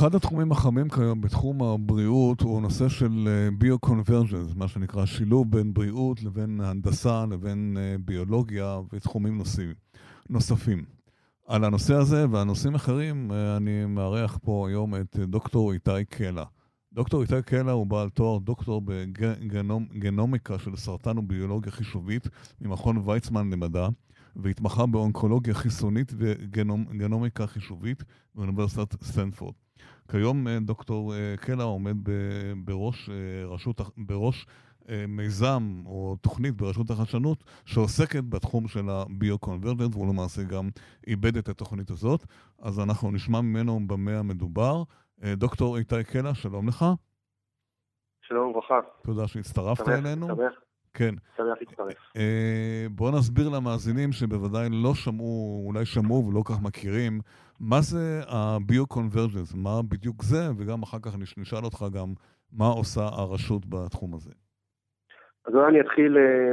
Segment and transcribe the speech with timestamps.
[0.00, 6.22] אחד התחומים החמים כיום בתחום הבריאות הוא נושא של ביו-קונברג'נס, מה שנקרא שילוב בין בריאות
[6.22, 9.74] לבין הנדסה לבין ביולוגיה ותחומים נושאים,
[10.30, 10.84] נוספים.
[11.46, 16.44] על הנושא הזה והנושאים אחרים אני מארח פה היום את דוקטור איתי קלע.
[16.92, 22.28] דוקטור איתי קלע הוא בעל תואר דוקטור בגנומיקה של סרטן וביולוגיה חישובית
[22.60, 23.88] ממכון ויצמן למדע.
[24.36, 28.04] והתמחה באונקולוגיה חיסונית וגנומיקה חישובית
[28.34, 29.54] באוניברסיטת סטנפורד.
[30.10, 31.96] כיום אה, דוקטור אה, קלע עומד
[32.64, 34.46] בראש, אה, רשות, בראש
[35.08, 40.68] מיזם או תוכנית ברשות החדשנות שעוסקת בתחום של הביו-קונברג'נט, והוא למעשה גם
[41.06, 42.24] איבד את התוכנית הזאת.
[42.58, 44.82] אז אנחנו נשמע ממנו במה המדובר.
[45.18, 46.84] דוקטור איתי קלע, שלום לך.
[48.22, 48.80] שלום וברכה.
[49.02, 50.26] תודה שהצטרפת אלינו.
[50.26, 50.52] שמח,
[50.94, 51.14] כן.
[51.36, 52.12] שמח להצטרף.
[52.16, 57.20] אה, בואו נסביר למאזינים שבוודאי לא שמעו, אולי שמעו ולא כך מכירים,
[57.60, 62.14] מה זה הביו-קונברג'נס, מה בדיוק זה, וגם אחר כך נשאל אותך גם
[62.52, 64.30] מה עושה הרשות בתחום הזה.
[65.46, 66.52] אז אולי אני אתחיל אה,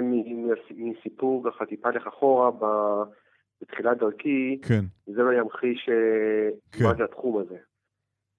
[0.75, 2.52] מסיפור ככה טיפה לך אחורה
[3.61, 4.83] בתחילת דרכי, כן.
[5.05, 6.83] זה לא ימחיש אה, כן.
[6.83, 7.58] מה זה התחום הזה.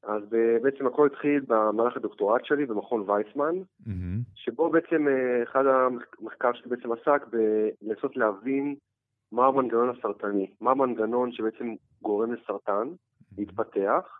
[0.03, 0.23] אז
[0.63, 3.93] בעצם הכל התחיל במהלך הדוקטורט שלי במכון וייסמן, mm-hmm.
[4.35, 8.75] שבו בעצם אה, אחד המחקר שלי בעצם עסק בלנסות להבין
[9.33, 12.89] מה המנגנון הסרטני, מה המנגנון שבעצם גורם לסרטן
[13.39, 14.19] להתפתח,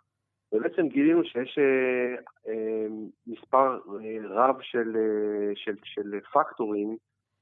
[0.51, 2.15] ובעצם גילינו שיש אה,
[2.47, 2.87] אה,
[3.27, 6.97] מספר אה, רב של, אה, של, של פקטורים,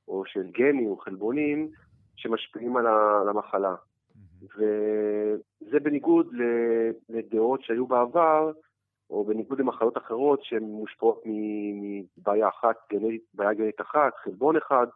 [0.07, 1.69] או של גנים או חלבונים,
[2.15, 3.75] שמשפיעים על המחלה.
[4.55, 6.27] וזה בניגוד
[7.09, 8.51] לדעות שהיו בעבר,
[9.09, 14.87] או בניגוד למחלות אחרות שהן מושפעות מבעיה אחת, גנית, בעיה גנטית אחת, חלבון אחד,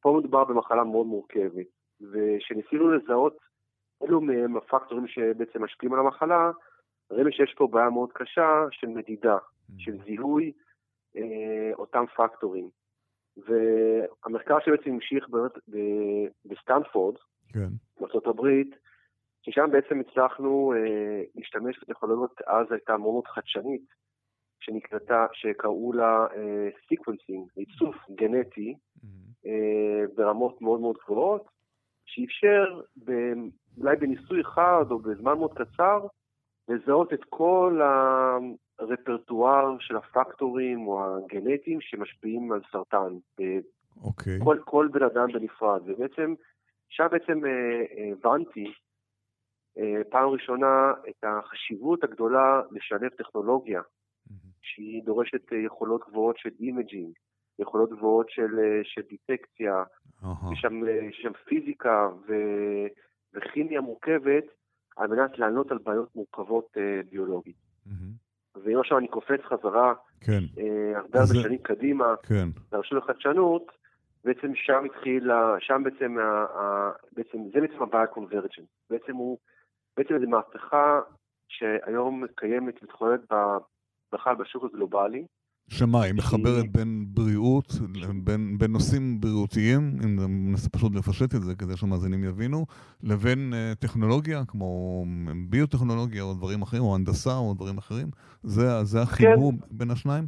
[0.00, 1.66] פה מדובר במחלה מאוד מורכבת.
[2.00, 3.36] וכשניסינו לזהות
[4.02, 6.50] אלו מהם הפקטורים שבעצם משפיעים על המחלה,
[7.10, 9.38] ראינו שיש פה בעיה מאוד קשה של מדידה,
[9.78, 10.52] של זיהוי
[11.16, 12.68] אה, אותם פקטורים.
[13.36, 15.28] והמחקר שבעצם המשיך
[16.44, 17.16] בסטנפורד,
[17.52, 17.68] כן.
[18.00, 18.76] בארצות הברית,
[19.46, 23.82] ששם בעצם הצלחנו אה, להשתמש בטכנולוגיות, אז הייתה מאוד מאוד חדשנית,
[24.60, 26.26] שנקראתה, שקראו לה
[26.88, 29.46] sequencing, אה, ריצוף גנטי, mm-hmm.
[29.46, 31.48] אה, ברמות מאוד מאוד גבוהות,
[32.06, 33.12] שאפשר ב,
[33.78, 36.06] אולי בניסוי אחד או בזמן מאוד קצר,
[36.68, 37.80] לזהות את כל
[38.78, 43.14] הרפרטואר של הפקטורים או הגנטיים שמשפיעים על סרטן.
[44.04, 44.38] אוקיי.
[44.38, 44.44] אוקיי.
[44.44, 46.34] כל, כל בן אדם בנפרד, ובעצם,
[46.88, 47.40] שם בעצם
[48.12, 48.70] הבנתי אה,
[50.10, 53.82] פעם ראשונה את החשיבות הגדולה לשלב טכנולוגיה,
[54.66, 57.12] שהיא דורשת אה, יכולות גבוהות של imaging,
[57.58, 59.82] יכולות גבוהות של, אה, של דיטקציה,
[60.52, 60.80] יש שם,
[61.12, 62.32] שם פיזיקה ו,
[63.34, 64.44] וכימיה מורכבת
[64.96, 66.76] על מנת לענות על בעיות מורכבות
[67.10, 67.56] ביולוגית.
[68.64, 70.40] ואם עכשיו אני קופץ חזרה, כן.
[70.96, 72.48] הרבה הרבה שנים קדימה, כן.
[72.72, 73.72] לרשות לחדשנות,
[74.24, 76.16] בעצם שם התחיל, שם בעצם,
[77.12, 78.62] בעצם זה בעצם ה bio-convergence.
[78.90, 79.38] בעצם הוא
[79.96, 81.00] בעצם זו מהפכה
[81.48, 83.20] שהיום קיימת מתחוללת
[84.12, 85.26] בכלל בשוק הגלובלי.
[85.68, 87.66] שמה, היא מחברת בין בריאות,
[88.24, 90.16] בין, בין נושאים בריאותיים, אם
[90.50, 92.66] ננסה פשוט לפשט את זה כדי שהמאזינים יבינו,
[93.02, 95.04] לבין uh, טכנולוגיה, כמו
[95.48, 98.06] ביוטכנולוגיה או דברים אחרים, או הנדסה או דברים אחרים?
[98.42, 99.66] זה, זה החיבור כן.
[99.70, 100.24] בין השניים?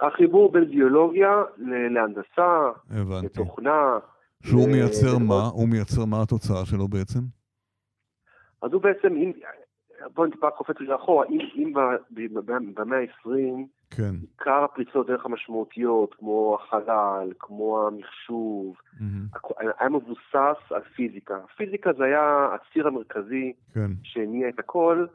[0.00, 1.42] החיבור בין ביולוגיה
[1.90, 3.26] להנדסה, הבנתי.
[3.26, 3.98] לתוכנה.
[4.42, 5.42] שהוא מייצר מה?
[5.52, 7.20] הוא מייצר מה התוצאה שלו בעצם?
[8.62, 9.32] אז הוא בעצם, אם,
[10.14, 11.72] בואו טיפה קופץ רגע אחורה, אם, אם
[12.74, 13.30] במאה ה-20,
[13.90, 14.14] כן.
[14.20, 19.52] עיקר הפריצות דרך המשמעותיות, כמו החלל, כמו המחשוב, mm-hmm.
[19.78, 21.38] היה מבוסס על פיזיקה.
[21.56, 23.90] פיזיקה זה היה הציר המרכזי כן.
[24.02, 25.06] שהניע את הכל.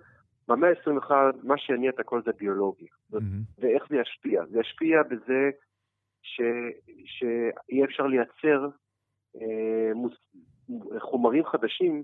[0.48, 1.12] במאה ה-21,
[1.44, 2.88] מה שהניע את הכל זה ביולוגיה.
[3.14, 3.18] Mm-hmm.
[3.60, 4.46] ואיך זה ישפיע?
[4.46, 5.50] זה ישפיע בזה
[6.22, 6.42] ש...
[7.06, 8.68] שיהיה אפשר לייצר
[9.36, 10.14] אה, מוס...
[11.00, 12.04] חומרים חדשים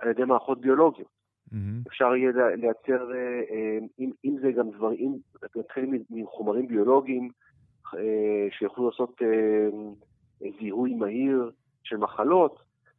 [0.00, 1.24] על ידי מערכות ביולוגיות.
[1.54, 1.88] Mm-hmm.
[1.88, 5.18] אפשר יהיה לייצר, אה, אה, אם, אם זה גם דברים,
[5.56, 7.30] נתחיל מחומרים ביולוגיים
[7.94, 9.22] אה, שיוכלו לעשות
[10.60, 11.50] זיהוי מהיר
[11.82, 12.58] של מחלות,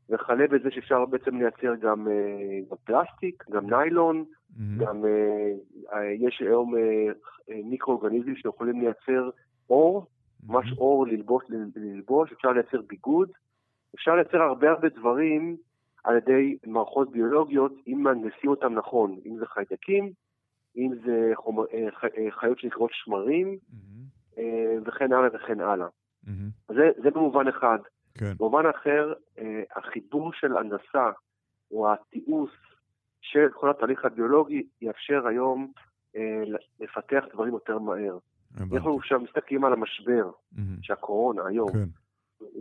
[0.10, 2.08] וכלה בזה שאפשר בעצם לייצר גם,
[2.70, 4.86] גם פלסטיק, גם ניילון, mm-hmm.
[4.86, 5.04] גם
[6.20, 6.74] יש היום
[7.50, 9.30] מיקרואורגניזמים שיכולים לייצר
[9.70, 10.54] אור, mm-hmm.
[10.54, 11.44] ממש אור ללבוש,
[11.76, 13.30] ללבוש, אפשר לייצר ביגוד,
[13.96, 15.58] אפשר לייצר הרבה הרבה דברים
[16.06, 20.12] על ידי מערכות ביולוגיות, אם מהנדסים אותם נכון, אם זה חיידקים,
[20.78, 21.88] אם זה חומר, אה,
[22.18, 24.40] אה, חיות שנקראות שמרים, mm-hmm.
[24.86, 25.88] וכן הלאה וכן הלאה.
[25.88, 26.74] Mm-hmm.
[26.74, 27.78] זה, זה במובן אחד.
[28.13, 28.34] כן.
[28.38, 29.13] במובן אחר,
[29.75, 31.12] החיבור של הנדסה,
[31.72, 32.52] או התיעוש
[33.22, 35.72] של כל התהליך הביולוגי, יאפשר היום
[36.80, 38.18] לפתח דברים יותר מהר.
[38.57, 40.31] אנחנו עכשיו מסתכלים על המשבר,
[40.81, 41.90] שהקורונה היום, כן.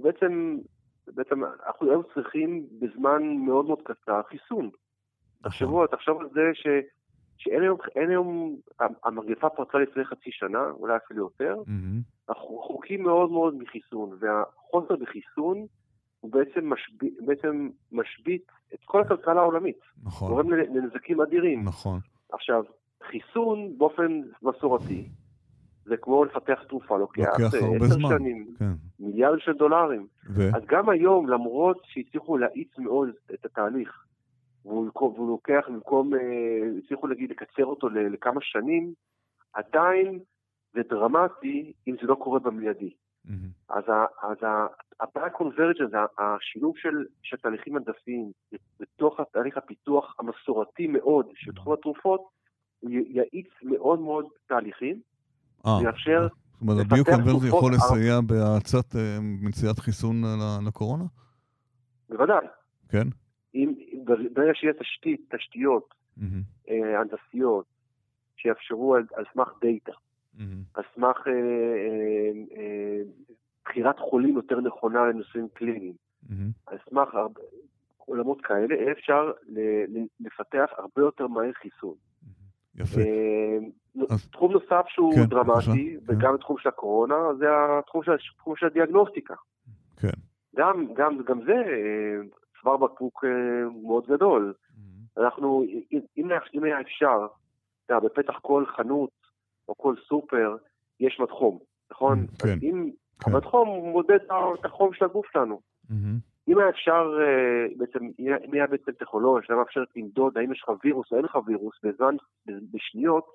[0.02, 0.58] בעצם,
[1.06, 4.65] בעצם אנחנו היום צריכים בזמן מאוד מאוד קצר חיסון.
[4.65, 5.51] נכון.
[5.51, 6.67] תחשבו, תחשוב על זה ש,
[7.37, 8.56] שאין היום, היום,
[9.05, 11.55] המגפה פרצה לפני חצי שנה, אולי אפילו יותר,
[12.29, 15.67] אנחנו רחוקים מאוד מאוד מחיסון, והחוסר בחיסון
[16.21, 19.79] הוא בעצם משביט, בעצם משבית את כל הכלכלה העולמית.
[20.05, 20.29] נכון.
[20.29, 21.65] גורם לנזקים אדירים.
[21.65, 22.01] נכון.
[22.33, 22.65] עכשיו,
[23.11, 25.09] חיסון באופן מסורתי,
[25.84, 27.58] זה כמו לפתח תרופה, לוקח עשר
[28.08, 28.72] שנים, כן.
[29.00, 30.06] מיליארד של דולרים.
[30.31, 30.48] ו?
[30.56, 34.04] אז גם היום, למרות שהצליחו להאיץ מאוד את התהליך,
[34.64, 36.20] והוא, והוא לוקח במקום, אה,
[36.84, 38.92] הצליחו להגיד לקצר אותו לכמה שנים,
[39.52, 40.19] עדיין
[40.72, 42.90] זה דרמטי אם זה לא קורה במיידי.
[43.26, 43.31] Mm-hmm.
[43.69, 43.84] אז,
[44.22, 45.42] אז ה-Back
[46.19, 48.31] השילוב של, של תהליכים הנדסיים
[48.81, 52.20] בתוך תהליך הפיתוח המסורתי מאוד של תחום התרופות,
[52.81, 55.00] הוא יאיץ מאוד מאוד תהליכים,
[55.66, 55.78] אה,
[56.52, 60.22] זאת אומרת, הביוקונברזיה יכול לסייע בהאצת אה, מציאת חיסון
[60.66, 61.05] לקורונה?
[62.08, 62.46] בוודאי.
[62.88, 63.08] כן?
[63.55, 63.75] אם,
[64.34, 65.94] ברגע שיהיה תשתית, תשתיות
[66.69, 67.64] אה, הנדסיות
[68.37, 69.99] שיאפשרו על, על סמך דאטה,
[70.75, 71.16] על סמך
[73.64, 75.94] בחירת חולים יותר נכונה לנושאים קליניים,
[76.67, 77.08] על סמך
[77.96, 79.32] עולמות כאלה, אפשר
[80.20, 81.94] לפתח הרבה יותר מהר חיסון.
[82.75, 83.00] יפה.
[83.00, 83.58] אה,
[84.31, 86.14] תחום נוסף שהוא כן, דרמטי, כן.
[86.17, 87.46] וגם תחום של הקורונה, זה
[87.79, 89.35] התחום של, התחום של הדיאגנוסטיקה.
[89.96, 90.19] כן.
[90.56, 92.17] גם, גם, גם זה אה,
[92.61, 94.55] צוואר בקבוק אה, מאוד גדול.
[94.56, 95.23] Mm-hmm.
[95.23, 97.26] אנחנו, אם, אם היה אפשר,
[97.87, 99.11] אתה יודע, בפתח כל חנות
[99.69, 100.56] או כל סופר,
[101.00, 101.58] יש מדחום,
[101.91, 102.19] נכון?
[102.25, 102.58] Mm, כן.
[102.62, 103.31] אם כן.
[103.31, 104.19] המדחום מודד
[104.61, 105.61] את החום של הגוף שלנו.
[105.91, 106.49] Mm-hmm.
[106.49, 110.70] אם היה אפשר, אה, בעצם, אם היה בעצם טכנולוגיה שהיה מאפשרת למדוד האם יש לך
[110.85, 113.26] וירוס או אין לך וירוס בזמן, בשניות,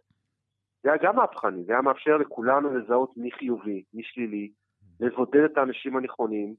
[0.83, 4.51] זה היה גם מהפכני, זה היה מאפשר לכולנו לזהות מי חיובי, מי שלילי,
[4.99, 6.55] לבודד את האנשים הנכונים,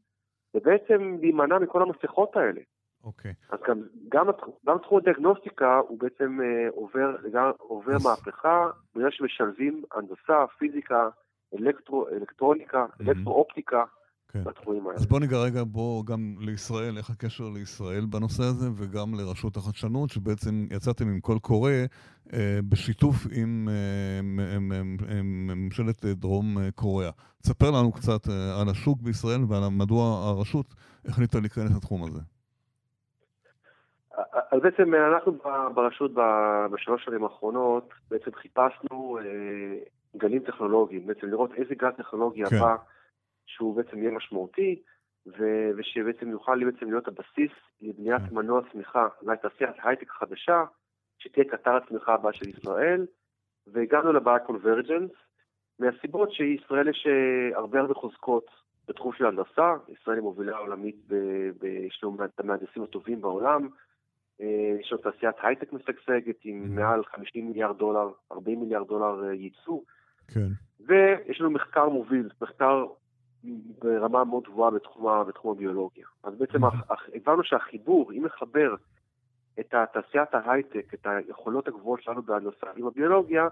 [0.54, 2.60] ובעצם להימנע מכל המסכות האלה.
[3.04, 3.30] אוקיי.
[3.30, 3.54] Okay.
[3.54, 4.26] אז גם, גם,
[4.66, 8.04] גם תחום הדיאגנוסטיקה הוא בעצם אה, עובר, גם, עובר yes.
[8.04, 11.08] מהפכה, בגלל שמשלבים הנדסה, פיזיקה,
[11.58, 13.08] אלקטרו, אלקטרוניקה, mm-hmm.
[13.08, 13.84] אלקטרואופטיקה,
[14.32, 14.44] כן.
[14.44, 14.98] בתחומים האלה.
[14.98, 20.10] אז בוא ניגע רגע בוא גם לישראל, איך הקשר לישראל בנושא הזה, וגם לרשות החדשנות,
[20.10, 21.70] שבעצם יצאתם עם קול קורא
[22.32, 24.20] אה, בשיתוף עם אה,
[25.22, 27.10] ממשלת דרום קוריאה.
[27.42, 30.74] תספר לנו קצת אה, על השוק בישראל ועל מדוע הרשות
[31.04, 32.20] החליטה להיכנס לתחום הזה.
[34.50, 35.32] אז בעצם אנחנו
[35.74, 36.10] ברשות
[36.72, 39.78] בשלוש שנים האחרונות בעצם חיפשנו אה,
[40.16, 42.56] גלים טכנולוגיים, בעצם לראות איזה גל טכנולוגי כן.
[42.56, 42.76] הבא
[43.54, 44.82] שהוא בעצם יהיה משמעותי,
[45.26, 48.34] ו- ושבעצם יוכל בעצם להיות הבסיס לבניית כן.
[48.34, 50.64] מנוע צמיחה, אולי תעשיית הייטק חדשה,
[51.18, 53.06] שתהיה קטר הצמיחה הבאה של ישראל,
[53.66, 55.10] והגענו לבעיה קונברג'נס,
[55.78, 58.46] מהסיבות שישראל יש אה, הרבה הרבה חוזקות
[58.88, 60.96] בתחום של הנדסה, ישראל היא מובילה עולמית,
[61.88, 63.68] יש לנו את המהנדסים הטובים בעולם,
[64.40, 66.80] אה, יש לנו תעשיית הייטק משגשגת עם mm-hmm.
[66.80, 69.80] מעל 50 מיליארד דולר, 40 מיליארד דולר אה, ייצוא.
[70.34, 70.48] כן.
[70.80, 72.86] ויש לנו מחקר מוביל, מחקר
[73.82, 76.06] ברמה מאוד גבוהה בתחום, בתחום הביולוגיה.
[76.22, 76.94] אז בעצם mm-hmm.
[77.14, 78.74] הבנו שהחיבור, אם נחבר
[79.60, 83.48] את תעשיית ההייטק, את היכולות הגבוהות שלנו בהנדסה עם הביולוגיה,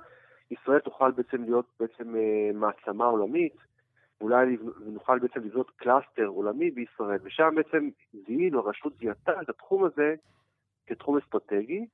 [0.50, 3.56] ישראל תוכל בעצם להיות בעצם אה, מעצמה עולמית,
[4.20, 7.88] אולי נוכל בעצם לבנות cluster עולמי בישראל, ושם בעצם
[8.26, 10.14] זיהינו, הרשות זיהתה את התחום הזה
[10.86, 11.86] כתחום אסטרטגי,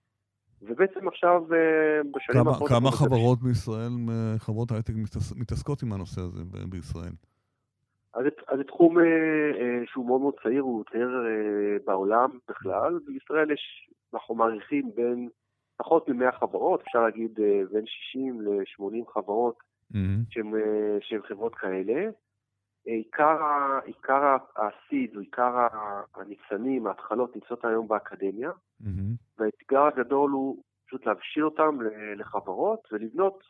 [0.62, 2.68] ובעצם עכשיו אה, בשנים האחרונות...
[2.68, 3.92] כמה חברות בישראל,
[4.38, 4.92] חברות הייטק
[5.36, 7.12] מתעסקות עם הנושא הזה בישראל?
[8.14, 8.24] אז
[8.56, 12.98] זה תחום אה, אה, שהוא מאוד מאוד צעיר, הוא צעיר אה, בעולם בכלל.
[13.06, 15.28] בישראל יש, אנחנו מעריכים בין
[15.76, 17.34] פחות מ-100 חברות, אפשר להגיד
[17.72, 19.58] בין 60 ל-80 חברות
[19.92, 19.96] mm-hmm.
[20.30, 20.52] שהן,
[21.00, 22.10] שהן חברות כאלה.
[22.84, 23.38] עיקר,
[23.84, 25.66] עיקר ה seed, או עיקר
[26.14, 29.38] הניצנים, ההתחלות נמצאות היום באקדמיה, mm-hmm.
[29.38, 31.78] והאתגר הגדול הוא פשוט להבשיל אותם
[32.16, 33.44] לחברות ולבנות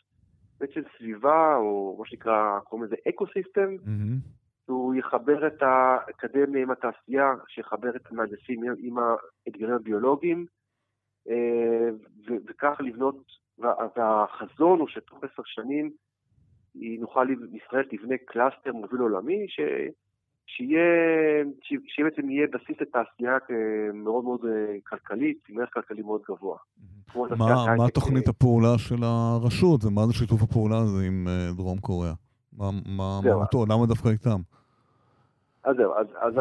[0.60, 4.43] בעצם סביבה, או מה שנקרא, קוראים לזה ecosystem, mm-hmm.
[4.66, 10.46] שהוא יחבר את האקדמיה עם התעשייה, שיחבר את המהנדסים עם האתגרים הביולוגיים,
[11.28, 11.88] אה,
[12.46, 13.16] וכך לבנות,
[13.96, 15.90] והחזון הוא שתוך עשר שנים
[16.74, 19.60] נוכל, ישראל תבנה cluster מוביל עולמי, ש...
[20.46, 20.82] שיהיה,
[21.62, 23.36] שיהיה בעצם יהיה בסיס לתעשייה
[23.94, 26.56] מאוד מאוד אה, כלכלית, עם ערך כלכלי מאוד גבוה.
[27.14, 32.12] מה, מה תוכנית הפעולה של הרשות ומה זה שיתוף הפעולה הזה עם אה, דרום קוריאה?
[32.52, 32.70] מה
[33.24, 33.64] מהותו?
[33.66, 34.40] למה דווקא איתם?
[35.64, 36.34] אז זהו, אז, אז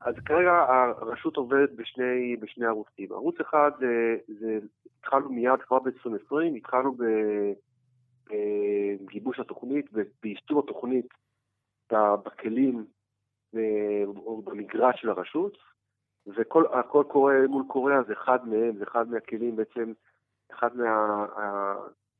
[0.00, 0.52] אז כרגע
[0.98, 3.12] הרשות עובדת בשני, בשני ערוצים.
[3.12, 4.58] ערוץ אחד זה, זה
[4.98, 6.96] התחלנו מיד כבר ב-2020, התחלנו
[8.30, 9.86] בגיבוש התוכנית,
[10.22, 11.06] ביישום התוכנית
[11.92, 12.86] בכלים
[14.16, 15.58] או במגרש של הרשות,
[16.26, 19.92] והכל קורה מול קוריאה זה אחד מהם, זה אחד מהכלים בעצם,
[20.52, 20.70] אחד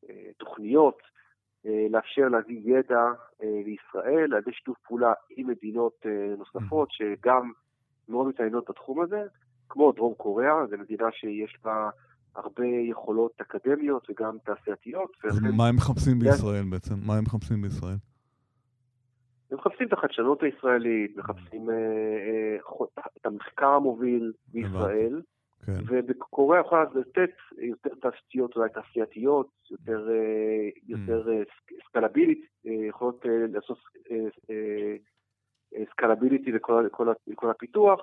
[0.02, 1.08] מהתוכניות אה,
[1.90, 3.04] לאפשר להביא ידע
[3.42, 7.52] אה, לישראל על ידי שיתוף פעולה עם מדינות אה, נוספות שגם
[8.08, 9.22] מאוד מתעניינות בתחום הזה,
[9.68, 11.90] כמו דרום קוריאה, זו מדינה שיש בה
[12.36, 15.10] הרבה יכולות אקדמיות וגם תעשייתיות.
[15.24, 16.94] אז מה הם מחפשים בישראל בעצם?
[17.06, 17.96] מה הם מחפשים בישראל?
[19.50, 22.84] הם מחפשים את החדשנות הישראלית, מחפשים אה, אה,
[23.16, 25.22] את המחקר המוביל בישראל,
[25.66, 25.78] כן.
[25.86, 31.74] ובקוריאה יכולה לתת יותר תעשיות אולי תעשייתיות, יותר, אה, יותר mm.
[31.88, 33.78] סקלבילית, יכולות לעשות
[35.90, 38.00] scalability לכל, לכל, לכל הפיתוח,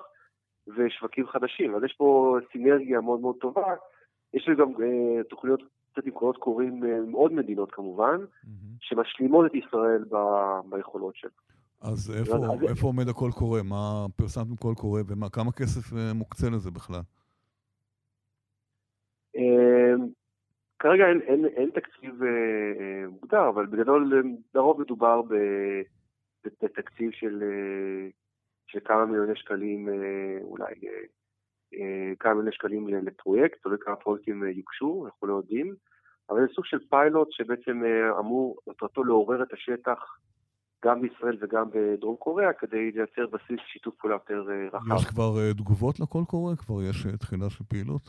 [0.76, 1.74] ושווקים חדשים.
[1.74, 3.74] אז יש פה סינרגיה מאוד מאוד טובה.
[4.34, 4.72] יש לי גם
[5.28, 8.48] תוכניות קצת עם קולות קוראים עם עוד מדינות כמובן, mm-hmm.
[8.80, 10.16] שמשלימות את ישראל ב,
[10.70, 11.30] ביכולות שלה.
[11.80, 13.62] אז איפה, אז איפה עומד הקול קורא?
[13.62, 17.00] מה פרסמתם קול קורא וכמה כסף אה, מוקצה לזה בכלל?
[20.82, 24.22] כרגע אין, אין, אין תקציב אה, מוגדר, אבל בגדול
[24.54, 25.20] לרוב מדובר
[26.44, 28.08] בתקציב של, אה,
[28.66, 29.88] של כמה מיליוני שקלים,
[30.42, 30.74] אולי
[32.20, 35.74] כמה מיליוני שקלים לפרויקט, תלוי כמה פרויקטים יוגשו, אנחנו לא יודעים,
[36.30, 37.82] אבל זה סוג של פיילוט שבעצם
[38.18, 40.18] אמור, מטרתו לעורר את השטח
[40.84, 44.96] גם בישראל וגם בדרום קוריאה, כדי לייצר בסיס שיתוף פעולה יותר אה, רחב.
[44.96, 46.54] יש כבר אה, תגובות לקול קורא?
[46.56, 48.02] כבר יש אה, תחילה של פעילות?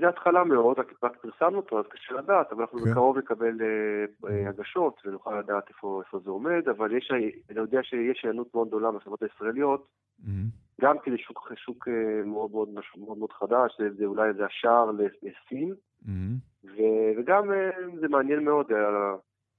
[0.00, 2.90] זה התחלה מאוד, רק פרסמנו אותו, אז קשה לדעת, אבל אנחנו כן.
[2.90, 3.58] בקרוב נקבל
[4.48, 7.10] הגשות ונוכל לדעת איפה, זה עומד, אבל יש,
[7.50, 9.86] אני יודע שיש היענות מאוד גדולה מהחברות הישראליות.
[10.80, 11.88] גם כי זה שוק, שוק
[12.24, 14.90] מאוד, מאוד, מאוד, מאוד חדש, זה, זה אולי זה השער
[15.22, 15.74] לסין,
[16.04, 16.68] mm-hmm.
[17.18, 17.50] וגם
[18.00, 18.66] זה מעניין מאוד,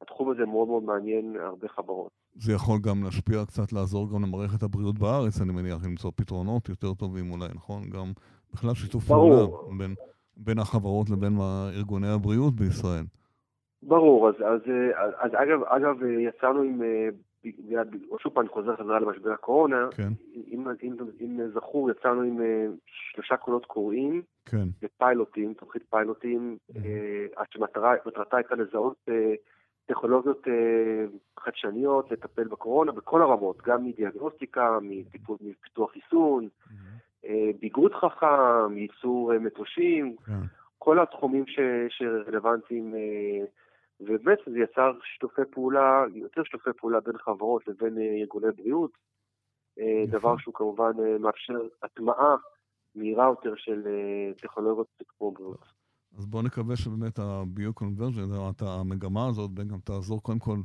[0.02, 2.12] התחום הזה מאוד מאוד מעניין הרבה חברות.
[2.36, 6.94] זה יכול גם להשפיע קצת, לעזור גם למערכת הבריאות בארץ, אני מניח, למצוא פתרונות יותר
[6.94, 7.90] טובים אולי, נכון?
[7.90, 8.12] גם
[8.54, 9.46] בכלל שיתוף פעולה
[9.78, 9.96] בין,
[10.38, 11.38] בין החברות לבין
[11.78, 13.04] ארגוני הבריאות בישראל.
[13.84, 14.62] ברור, אז, אז,
[14.96, 16.82] אז, אז אגב, אגב, יצאנו עם,
[18.20, 20.10] שוב פעם אני חוזר חזרה למשבר הקורונה, כן.
[20.48, 22.40] אם, אם, אם זכור, יצאנו עם
[22.86, 24.68] שלושה קולות קוראים, כן.
[24.82, 26.80] בפיילוטים, תוכנית פיילוטים, mm-hmm.
[27.38, 29.34] אה, שמטרתה הייתה לזהות אה,
[29.86, 31.06] טכנולוגיות אה,
[31.40, 36.97] חדשניות לטפל בקורונה בכל הרמות, גם מדיאגנוסטיקה, מטיפול, מפיתוח חיסון, mm-hmm.
[37.60, 40.26] ביגוד חכם, ייצור אה, מטושים, yeah.
[40.26, 40.42] כן.
[40.78, 42.94] כל התחומים ש, שרלוונטיים,
[44.00, 48.92] ובאמת זה יצר שיתופי פעולה, יותר שיתופי פעולה בין חברות לבין ארגוני בריאות,
[50.08, 51.54] דבר שהוא כמובן מאפשר
[51.84, 52.36] הטמעה
[52.96, 53.88] מהירה יותר של
[54.42, 55.66] טכנולוגיות כמו בריאות.
[56.18, 58.22] אז בואו נקווה שבאמת הביו-קונברג'ן,
[58.62, 60.58] המגמה הזאת, גם תעזור קודם כל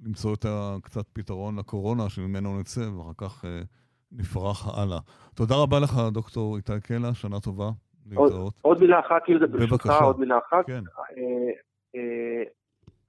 [0.00, 0.46] למצוא את
[0.82, 3.62] קצת פתרון לקורונה, שממנו נצא, ואחר כך אה,
[4.18, 4.98] נפרח הלאה.
[5.34, 7.70] תודה רבה לך, דוקטור איתי קלע, שנה טובה,
[8.10, 8.54] להתראות.
[8.62, 10.66] עוד, מילה אחת, יהודה, ברשותך, עוד מילה אחת.
[10.66, 10.82] כן.
[11.00, 11.50] אה,
[11.96, 12.42] אה,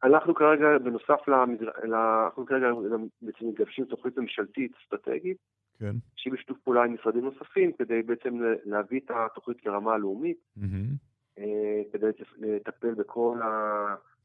[0.04, 1.70] אנחנו כרגע, בנוסף למגר...
[1.84, 2.68] אנחנו כרגע
[3.22, 5.38] בעצם מגבשים תוכנית ממשלתית אסטרטגית,
[5.80, 5.96] כן.
[6.16, 10.38] שהיא בשיתוף פעולה עם משרדים נוספים, כדי בעצם להביא את התוכנית לרמה הלאומית.
[10.58, 10.62] Mm-hmm.
[11.40, 12.08] אה, כדי
[12.38, 13.40] לטפל בכל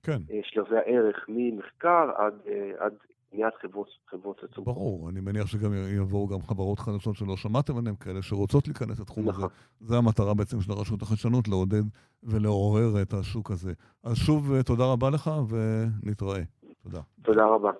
[0.02, 0.18] כן.
[0.42, 2.94] שלבי הערך ממחקר עד, אה, עד
[3.32, 4.74] בניית חברות, חברות עצומות.
[4.74, 9.28] ברור, אני מניח שגם יבואו גם חברות חדשות שלא שמעתם עליהן, כאלה שרוצות להיכנס לתחום
[9.28, 9.44] נכון.
[9.44, 9.54] הזה.
[9.80, 11.82] זה המטרה בעצם של הרשות החדשנות, לעודד
[12.22, 13.72] ולעורר את השוק הזה.
[14.04, 16.42] אז שוב, אה, תודה רבה לך ונתראה.
[16.82, 17.00] תודה.
[17.22, 17.70] תודה רבה.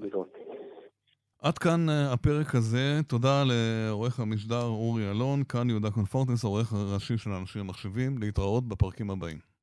[0.00, 0.32] להתראות.
[1.42, 3.00] עד כאן הפרק הזה.
[3.08, 8.18] תודה לעורך המשדר אורי אלון, כאן יהודה קונפורטנס, העורך הראשי של אנשים מחשבים.
[8.18, 9.53] להתראות בפרקים הבאים.